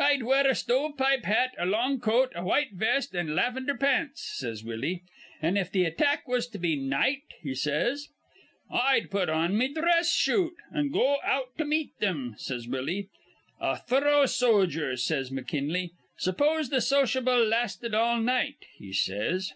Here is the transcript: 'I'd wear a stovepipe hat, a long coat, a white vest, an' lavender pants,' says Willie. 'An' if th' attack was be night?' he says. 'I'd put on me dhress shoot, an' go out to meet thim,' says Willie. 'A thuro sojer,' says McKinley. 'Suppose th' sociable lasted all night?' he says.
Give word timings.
'I'd 0.00 0.24
wear 0.24 0.48
a 0.48 0.54
stovepipe 0.56 1.24
hat, 1.26 1.52
a 1.56 1.64
long 1.64 2.00
coat, 2.00 2.32
a 2.34 2.42
white 2.44 2.72
vest, 2.72 3.14
an' 3.14 3.36
lavender 3.36 3.76
pants,' 3.76 4.34
says 4.38 4.64
Willie. 4.64 5.04
'An' 5.40 5.56
if 5.56 5.70
th' 5.70 5.86
attack 5.86 6.26
was 6.26 6.48
be 6.48 6.74
night?' 6.74 7.34
he 7.40 7.54
says. 7.54 8.08
'I'd 8.68 9.12
put 9.12 9.28
on 9.28 9.56
me 9.56 9.72
dhress 9.72 10.12
shoot, 10.12 10.54
an' 10.74 10.90
go 10.90 11.18
out 11.22 11.56
to 11.58 11.64
meet 11.64 11.92
thim,' 12.00 12.34
says 12.36 12.66
Willie. 12.66 13.10
'A 13.60 13.76
thuro 13.86 14.26
sojer,' 14.26 14.96
says 14.96 15.30
McKinley. 15.30 15.92
'Suppose 16.16 16.68
th' 16.70 16.82
sociable 16.82 17.46
lasted 17.46 17.94
all 17.94 18.18
night?' 18.20 18.66
he 18.76 18.92
says. 18.92 19.52